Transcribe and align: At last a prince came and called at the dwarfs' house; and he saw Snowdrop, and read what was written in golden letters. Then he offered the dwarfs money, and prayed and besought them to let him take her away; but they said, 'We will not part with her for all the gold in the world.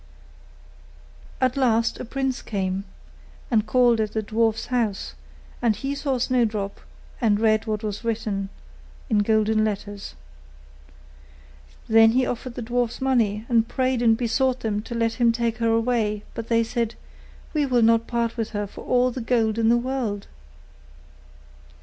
At 1.39 1.55
last 1.55 1.99
a 1.99 2.05
prince 2.05 2.41
came 2.41 2.85
and 3.51 3.67
called 3.67 3.99
at 4.01 4.13
the 4.13 4.23
dwarfs' 4.23 4.65
house; 4.65 5.13
and 5.61 5.75
he 5.75 5.93
saw 5.93 6.17
Snowdrop, 6.17 6.79
and 7.21 7.39
read 7.39 7.67
what 7.67 7.83
was 7.83 8.03
written 8.03 8.49
in 9.11 9.19
golden 9.19 9.63
letters. 9.63 10.15
Then 11.87 12.13
he 12.13 12.25
offered 12.25 12.55
the 12.55 12.63
dwarfs 12.63 12.99
money, 12.99 13.45
and 13.47 13.67
prayed 13.67 14.01
and 14.01 14.17
besought 14.17 14.61
them 14.61 14.81
to 14.81 14.95
let 14.95 15.13
him 15.21 15.31
take 15.31 15.57
her 15.59 15.69
away; 15.69 16.23
but 16.33 16.47
they 16.49 16.63
said, 16.63 16.95
'We 17.53 17.67
will 17.67 17.83
not 17.83 18.07
part 18.07 18.37
with 18.37 18.49
her 18.57 18.65
for 18.65 18.83
all 18.83 19.11
the 19.11 19.21
gold 19.21 19.59
in 19.59 19.69
the 19.69 19.77
world. 19.77 20.25